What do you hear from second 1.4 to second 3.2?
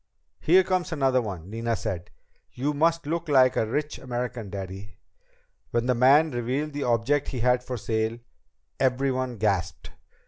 Nina said. "You must